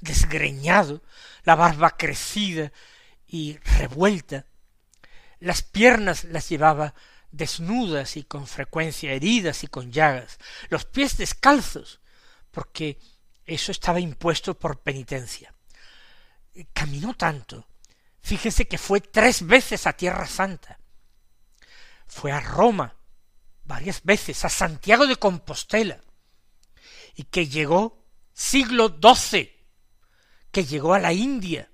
desgreñado, 0.00 1.02
la 1.44 1.54
barba 1.54 1.96
crecida 1.96 2.72
y 3.26 3.58
revuelta, 3.78 4.46
las 5.40 5.62
piernas 5.62 6.24
las 6.24 6.48
llevaba 6.48 6.94
desnudas 7.30 8.16
y 8.16 8.24
con 8.24 8.46
frecuencia 8.46 9.12
heridas 9.12 9.64
y 9.64 9.66
con 9.66 9.92
llagas, 9.92 10.38
los 10.68 10.84
pies 10.84 11.16
descalzos, 11.16 12.00
porque 12.50 12.98
eso 13.44 13.72
estaba 13.72 14.00
impuesto 14.00 14.58
por 14.58 14.80
penitencia. 14.80 15.52
Caminó 16.72 17.14
tanto 17.14 17.66
Fíjese 18.26 18.66
que 18.66 18.76
fue 18.76 19.00
tres 19.00 19.46
veces 19.46 19.86
a 19.86 19.92
Tierra 19.92 20.26
Santa. 20.26 20.80
Fue 22.08 22.32
a 22.32 22.40
Roma 22.40 22.95
varias 23.66 24.02
veces, 24.02 24.44
a 24.44 24.48
Santiago 24.48 25.06
de 25.06 25.16
Compostela, 25.16 26.00
y 27.14 27.24
que 27.24 27.48
llegó 27.48 28.04
siglo 28.32 28.98
XII, 29.00 29.50
que 30.50 30.64
llegó 30.64 30.94
a 30.94 30.98
la 30.98 31.12
India 31.12 31.70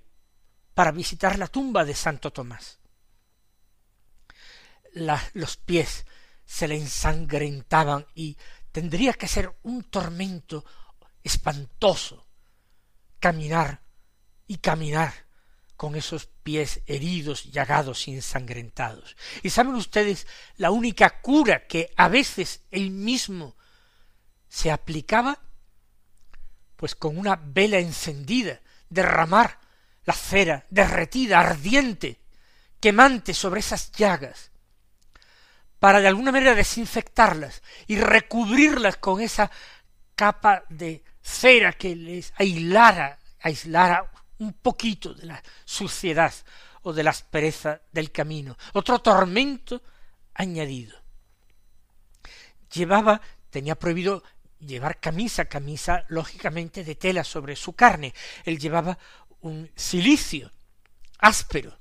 para 0.73 0.91
visitar 0.91 1.37
la 1.37 1.47
tumba 1.47 1.85
de 1.85 1.93
Santo 1.93 2.31
Tomás. 2.31 2.79
los 4.93 5.57
pies 5.57 6.05
se 6.45 6.67
le 6.67 6.75
ensangrentaban 6.75 8.05
y 8.13 8.37
tendría 8.71 9.13
que 9.13 9.27
ser 9.27 9.55
un 9.63 9.83
tormento 9.83 10.65
espantoso 11.23 12.27
caminar 13.19 13.81
y 14.47 14.57
caminar 14.57 15.22
con 15.83 15.97
esos 15.97 16.27
pies 16.27 16.79
heridos, 16.87 17.51
llagados 17.51 18.07
y 18.07 18.13
ensangrentados. 18.13 19.17
Y 19.41 19.49
saben 19.49 19.75
ustedes 19.75 20.27
la 20.55 20.71
única 20.71 21.19
cura 21.19 21.67
que 21.67 21.91
a 21.97 22.07
veces 22.07 22.61
él 22.71 22.89
mismo 22.89 23.57
se 24.47 24.71
aplicaba, 24.71 25.41
pues 26.77 26.95
con 26.95 27.17
una 27.17 27.35
vela 27.35 27.79
encendida, 27.79 28.61
derramar 28.87 29.59
la 30.05 30.13
cera 30.13 30.65
derretida, 30.69 31.41
ardiente, 31.41 32.21
quemante 32.79 33.33
sobre 33.33 33.59
esas 33.59 33.91
llagas, 33.91 34.51
para 35.79 35.99
de 35.99 36.07
alguna 36.07 36.31
manera 36.31 36.55
desinfectarlas 36.55 37.61
y 37.87 37.97
recubrirlas 37.97 38.95
con 38.95 39.19
esa 39.19 39.51
capa 40.15 40.63
de 40.69 41.03
cera 41.21 41.73
que 41.73 41.93
les 41.93 42.31
aislara, 42.37 43.19
aislara 43.41 44.12
un 44.39 44.53
poquito 44.53 45.13
de 45.13 45.25
la 45.25 45.43
suciedad 45.65 46.33
o 46.83 46.93
de 46.93 47.03
la 47.03 47.11
aspereza 47.11 47.81
del 47.91 48.11
camino, 48.11 48.57
otro 48.73 48.99
tormento 48.99 49.81
añadido. 50.33 50.97
Llevaba, 52.71 53.21
tenía 53.49 53.75
prohibido 53.75 54.23
llevar 54.59 54.99
camisa, 54.99 55.45
camisa 55.45 56.05
lógicamente 56.09 56.83
de 56.83 56.95
tela 56.95 57.23
sobre 57.23 57.55
su 57.55 57.73
carne. 57.73 58.13
Él 58.45 58.57
llevaba 58.57 58.97
un 59.41 59.69
cilicio 59.75 60.51
áspero. 61.19 61.77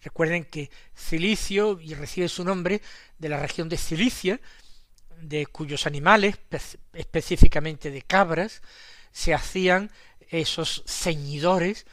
Recuerden 0.00 0.44
que 0.44 0.70
cilicio 0.96 1.80
y 1.80 1.94
recibe 1.94 2.28
su 2.28 2.44
nombre 2.44 2.80
de 3.18 3.28
la 3.28 3.40
región 3.40 3.68
de 3.68 3.76
Cilicia, 3.76 4.40
de 5.20 5.46
cuyos 5.46 5.86
animales, 5.86 6.38
específicamente 6.92 7.90
de 7.90 8.02
cabras, 8.02 8.62
se 9.10 9.34
hacían 9.34 9.90
esos 10.28 10.82
ceñidores 10.86 11.86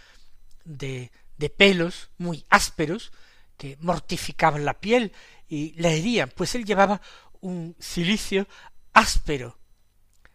de, 0.64 1.12
de 1.38 1.50
pelos 1.50 2.10
muy 2.18 2.46
ásperos 2.50 3.12
que 3.58 3.78
mortificaban 3.80 4.66
la 4.66 4.80
piel 4.80 5.12
y 5.48 5.74
la 5.80 5.90
herían, 5.90 6.30
pues 6.36 6.56
él 6.56 6.66
llevaba 6.66 7.02
un 7.42 7.76
cilicio 7.80 8.48
áspero 8.94 9.58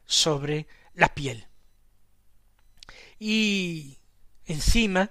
sobre 0.07 0.67
la 0.95 1.13
piel. 1.15 1.47
Y 3.19 3.99
encima 4.47 5.11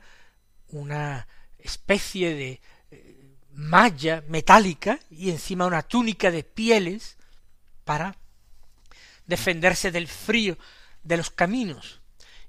una 0.70 1.28
especie 1.58 2.34
de 2.34 2.62
eh, 2.92 3.36
malla 3.52 4.24
metálica 4.28 5.00
y 5.10 5.30
encima 5.30 5.66
una 5.66 5.84
túnica 5.84 6.32
de 6.32 6.44
pieles 6.44 7.18
para 7.84 8.18
defenderse 9.26 9.92
del 9.92 10.08
frío 10.08 10.58
de 11.04 11.18
los 11.18 11.30
caminos 11.30 11.99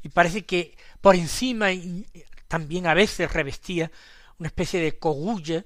y 0.02 0.08
parece 0.08 0.44
que 0.44 0.76
por 1.00 1.14
encima 1.14 1.72
y 1.72 2.06
también 2.48 2.86
a 2.86 2.94
veces 2.94 3.32
revestía 3.32 3.90
una 4.38 4.48
especie 4.48 4.80
de 4.80 4.98
cogulla 4.98 5.64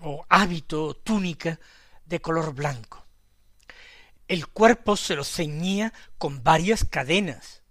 o 0.00 0.24
hábito 0.28 0.94
túnica 0.94 1.58
de 2.04 2.20
color 2.20 2.54
blanco. 2.54 3.04
El 4.28 4.46
cuerpo 4.46 4.96
se 4.96 5.16
lo 5.16 5.24
ceñía 5.24 5.92
con 6.18 6.44
varias 6.44 6.84
cadenas. 6.84 7.62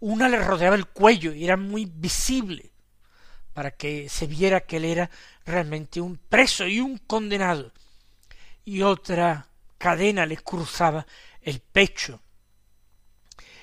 Una 0.00 0.28
le 0.28 0.38
rodeaba 0.38 0.76
el 0.76 0.86
cuello 0.86 1.32
y 1.32 1.44
era 1.44 1.56
muy 1.56 1.84
visible 1.86 2.72
para 3.52 3.72
que 3.72 4.08
se 4.08 4.26
viera 4.26 4.60
que 4.60 4.76
él 4.76 4.84
era 4.84 5.10
realmente 5.44 6.00
un 6.00 6.16
preso 6.16 6.66
y 6.66 6.80
un 6.80 6.98
condenado. 6.98 7.72
Y 8.64 8.82
otra 8.82 9.48
cadena 9.78 10.26
le 10.26 10.36
cruzaba 10.36 11.06
el 11.42 11.60
pecho 11.60 12.20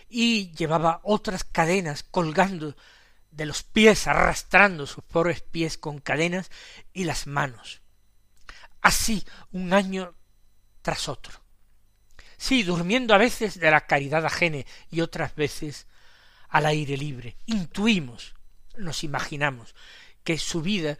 y 0.09 0.51
llevaba 0.51 1.01
otras 1.03 1.43
cadenas 1.43 2.03
colgando 2.03 2.75
de 3.31 3.45
los 3.45 3.63
pies, 3.63 4.07
arrastrando 4.07 4.87
sus 4.87 5.03
pobres 5.03 5.41
pies 5.41 5.77
con 5.77 5.99
cadenas 5.99 6.49
y 6.93 7.03
las 7.03 7.27
manos. 7.27 7.81
Así, 8.81 9.25
un 9.51 9.73
año 9.73 10.15
tras 10.81 11.09
otro. 11.09 11.41
Sí, 12.37 12.63
durmiendo 12.63 13.13
a 13.13 13.17
veces 13.17 13.59
de 13.59 13.71
la 13.71 13.87
caridad 13.87 14.25
ajena 14.25 14.63
y 14.91 15.01
otras 15.01 15.35
veces 15.35 15.87
al 16.49 16.65
aire 16.65 16.97
libre. 16.97 17.37
Intuimos, 17.45 18.35
nos 18.77 19.03
imaginamos, 19.03 19.75
que 20.23 20.37
su 20.37 20.61
vida, 20.61 20.99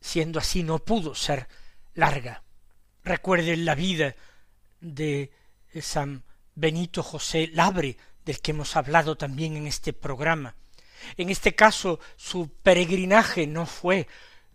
siendo 0.00 0.38
así, 0.38 0.62
no 0.62 0.78
pudo 0.78 1.14
ser 1.14 1.48
larga. 1.94 2.42
Recuerden 3.04 3.64
la 3.64 3.74
vida 3.74 4.14
de 4.80 5.32
San 5.80 6.24
Benito 6.54 7.02
José 7.02 7.50
Labre, 7.52 7.96
del 8.30 8.40
que 8.40 8.52
hemos 8.52 8.76
hablado 8.76 9.16
también 9.16 9.56
en 9.56 9.66
este 9.66 9.92
programa. 9.92 10.54
En 11.16 11.30
este 11.30 11.56
caso, 11.56 11.98
su 12.14 12.48
peregrinaje 12.62 13.44
no 13.48 13.66
fue 13.66 14.06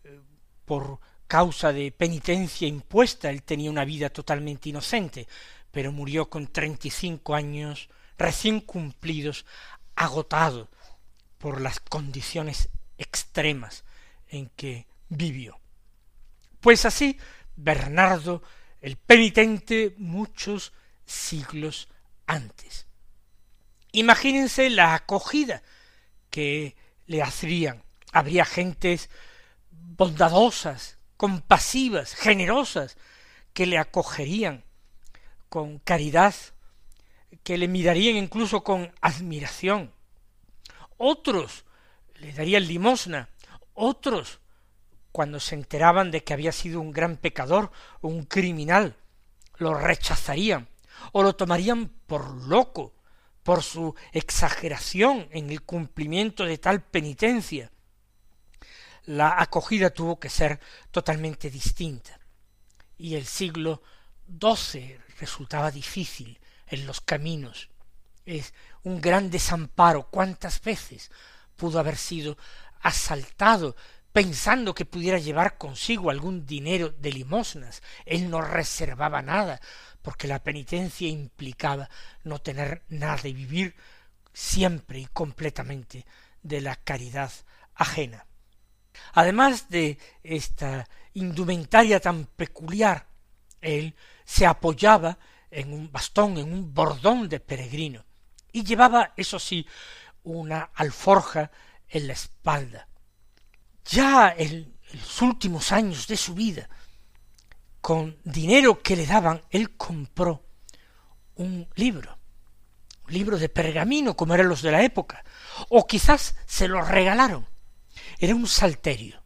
eh, 0.03 0.19
por 0.63 0.99
causa 1.27 1.73
de 1.73 1.91
penitencia 1.91 2.69
impuesta, 2.69 3.29
él 3.29 3.43
tenía 3.43 3.69
una 3.69 3.83
vida 3.83 4.09
totalmente 4.09 4.69
inocente, 4.69 5.27
pero 5.71 5.91
murió 5.91 6.29
con 6.29 6.47
treinta 6.47 6.87
y 6.87 6.91
cinco 6.91 7.35
años 7.35 7.89
recién 8.17 8.61
cumplidos, 8.61 9.45
agotado 9.95 10.69
por 11.37 11.59
las 11.59 11.81
condiciones 11.81 12.69
extremas 12.97 13.83
en 14.29 14.47
que 14.55 14.87
vivió. 15.09 15.59
Pues 16.61 16.85
así, 16.85 17.17
Bernardo 17.57 18.41
el 18.79 18.95
penitente 18.95 19.95
muchos 19.97 20.71
siglos 21.05 21.89
antes. 22.25 22.84
Imagínense 23.95 24.69
la 24.69 24.93
acogida 24.93 25.63
que 26.29 26.75
le 27.05 27.21
hacían. 27.21 27.81
Habría 28.11 28.43
gentes 28.43 29.09
bondadosas, 29.71 30.97
compasivas, 31.15 32.13
generosas, 32.13 32.97
que 33.53 33.65
le 33.65 33.77
acogerían 33.77 34.65
con 35.47 35.79
caridad, 35.79 36.35
que 37.43 37.57
le 37.57 37.69
mirarían 37.69 38.17
incluso 38.17 38.65
con 38.65 38.93
admiración. 38.99 39.93
Otros 40.97 41.63
le 42.15 42.33
darían 42.33 42.67
limosna, 42.67 43.29
otros, 43.73 44.41
cuando 45.13 45.39
se 45.39 45.55
enteraban 45.55 46.11
de 46.11 46.21
que 46.21 46.33
había 46.33 46.51
sido 46.51 46.81
un 46.81 46.91
gran 46.91 47.15
pecador 47.15 47.71
o 48.01 48.09
un 48.09 48.25
criminal, 48.25 48.97
lo 49.55 49.73
rechazarían 49.73 50.67
o 51.13 51.23
lo 51.23 51.37
tomarían 51.37 51.87
por 52.07 52.29
loco, 52.45 52.91
por 53.45 53.61
su 53.61 53.93
exageración 54.11 55.27
en 55.29 55.51
el 55.51 55.61
cumplimiento 55.61 56.45
de 56.45 56.57
tal 56.57 56.81
penitencia. 56.81 57.71
La 59.05 59.39
acogida 59.39 59.91
tuvo 59.91 60.19
que 60.19 60.31
ser 60.31 60.59
totalmente 60.89 61.51
distinta. 61.51 62.19
Y 62.97 63.13
el 63.13 63.27
siglo 63.27 63.83
XII 64.41 64.99
resultaba 65.19 65.69
difícil 65.69 66.39
en 66.65 66.87
los 66.87 67.01
caminos. 67.01 67.69
Es 68.25 68.51
un 68.81 68.99
gran 68.99 69.29
desamparo. 69.29 70.07
¿Cuántas 70.09 70.59
veces 70.59 71.11
pudo 71.55 71.77
haber 71.77 71.97
sido 71.97 72.39
asaltado 72.81 73.75
pensando 74.15 74.73
que 74.73 74.85
pudiera 74.85 75.19
llevar 75.19 75.57
consigo 75.57 76.09
algún 76.09 76.45
dinero 76.45 76.87
de 76.87 77.11
limosnas? 77.11 77.83
Él 78.05 78.29
no 78.29 78.39
reservaba 78.39 79.21
nada, 79.21 79.59
porque 80.01 80.25
la 80.25 80.41
penitencia 80.41 81.09
implicaba 81.09 81.89
no 82.23 82.39
tener 82.39 82.85
nada 82.87 83.27
y 83.27 83.33
vivir 83.33 83.75
siempre 84.31 84.99
y 84.99 85.07
completamente 85.07 86.05
de 86.41 86.61
la 86.61 86.77
caridad 86.77 87.29
ajena. 87.73 88.25
Además 89.11 89.67
de 89.67 89.97
esta 90.23 90.87
indumentaria 91.13 91.99
tan 91.99 92.23
peculiar, 92.23 93.07
él 93.59 93.95
se 94.23 94.45
apoyaba 94.45 95.17
en 95.51 95.73
un 95.73 95.91
bastón, 95.91 96.37
en 96.37 96.53
un 96.53 96.73
bordón 96.73 97.27
de 97.27 97.41
peregrino, 97.41 98.05
y 98.53 98.63
llevaba, 98.63 99.11
eso 99.17 99.39
sí, 99.39 99.67
una 100.23 100.71
alforja 100.73 101.51
en 101.89 102.07
la 102.07 102.13
espalda. 102.13 102.87
Ya 103.85 104.33
en 104.35 104.75
los 104.93 105.21
últimos 105.21 105.71
años 105.71 106.07
de 106.07 106.17
su 106.17 106.33
vida, 106.33 106.69
con 107.81 108.17
dinero 108.23 108.81
que 108.81 108.95
le 108.95 109.05
daban, 109.05 109.41
él 109.51 109.75
compró 109.77 110.43
un 111.35 111.67
libro, 111.75 112.17
un 113.07 113.13
libro 113.13 113.37
de 113.37 113.49
pergamino, 113.49 114.15
como 114.15 114.33
eran 114.33 114.49
los 114.49 114.61
de 114.61 114.71
la 114.71 114.83
época, 114.83 115.23
o 115.69 115.85
quizás 115.85 116.35
se 116.45 116.67
lo 116.67 116.81
regalaron. 116.81 117.47
Era 118.17 118.33
un 118.33 118.47
salterio. 118.47 119.21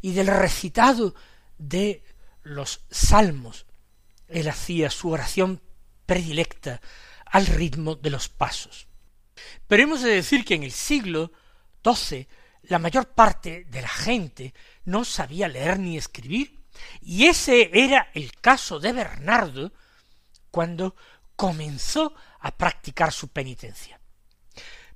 Y 0.00 0.12
del 0.12 0.26
recitado 0.26 1.14
de 1.58 2.02
los 2.42 2.84
salmos, 2.90 3.66
él 4.28 4.48
hacía 4.48 4.90
su 4.90 5.10
oración 5.10 5.62
predilecta 6.06 6.80
al 7.26 7.46
ritmo 7.46 7.94
de 7.94 8.10
los 8.10 8.28
pasos. 8.28 8.88
Pero 9.66 9.82
hemos 9.82 10.02
de 10.02 10.10
decir 10.10 10.44
que 10.44 10.54
en 10.54 10.62
el 10.62 10.72
siglo 10.72 11.32
XII 11.84 12.26
la 12.68 12.78
mayor 12.78 13.08
parte 13.08 13.64
de 13.64 13.82
la 13.82 13.88
gente 13.88 14.54
no 14.84 15.04
sabía 15.04 15.48
leer 15.48 15.78
ni 15.78 15.96
escribir, 15.96 16.60
y 17.00 17.26
ese 17.26 17.70
era 17.72 18.10
el 18.14 18.32
caso 18.32 18.78
de 18.78 18.92
Bernardo 18.92 19.72
cuando 20.50 20.94
comenzó 21.34 22.14
a 22.40 22.56
practicar 22.56 23.12
su 23.12 23.28
penitencia. 23.28 24.00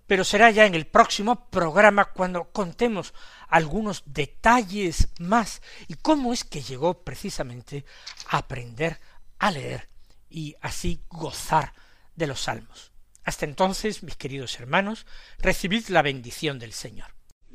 Pero 0.07 0.25
será 0.25 0.51
ya 0.51 0.67
en 0.67 0.75
el 0.75 0.87
próximo 0.87 1.49
programa 1.49 2.07
cuando 2.07 2.51
contemos 2.53 3.15
algunos 3.49 4.03
detalles 4.07 5.09
más 5.19 5.63
y 5.89 5.95
cómo 5.95 6.33
es 6.33 6.45
que 6.45 6.63
llegó 6.63 7.03
precisamente 7.03 7.85
a 8.29 8.39
aprender 8.39 9.01
a 9.39 9.51
leer 9.51 9.89
y 10.29 10.55
así 10.61 11.03
gozar 11.09 11.73
de 12.15 12.27
los 12.27 12.43
salmos. 12.43 12.93
Hasta 13.25 13.45
entonces, 13.45 14.03
mis 14.03 14.17
queridos 14.17 14.59
hermanos, 14.59 15.07
recibid 15.39 15.89
la 15.89 16.03
bendición 16.03 16.59
del 16.59 16.73
Señor. 16.73 17.15